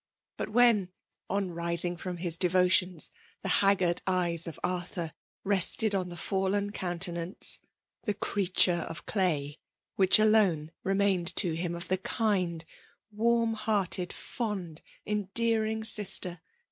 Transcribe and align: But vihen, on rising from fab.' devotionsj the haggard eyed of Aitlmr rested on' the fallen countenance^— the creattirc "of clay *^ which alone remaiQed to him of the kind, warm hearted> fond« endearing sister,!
But 0.35 0.49
vihen, 0.49 0.89
on 1.29 1.51
rising 1.51 1.95
from 1.95 2.17
fab.' 2.17 2.39
devotionsj 2.39 3.11
the 3.43 3.49
haggard 3.61 4.01
eyed 4.07 4.47
of 4.47 4.59
Aitlmr 4.63 5.11
rested 5.43 5.93
on' 5.93 6.09
the 6.09 6.17
fallen 6.17 6.71
countenance^— 6.71 7.59
the 8.05 8.15
creattirc 8.15 8.83
"of 8.85 9.05
clay 9.05 9.59
*^ 9.61 9.61
which 9.97 10.17
alone 10.17 10.71
remaiQed 10.83 11.35
to 11.35 11.53
him 11.53 11.75
of 11.75 11.87
the 11.87 11.99
kind, 11.99 12.65
warm 13.11 13.53
hearted> 13.53 14.11
fond« 14.11 14.81
endearing 15.05 15.83
sister,! 15.83 16.41